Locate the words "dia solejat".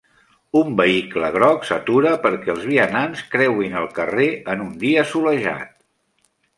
4.89-5.83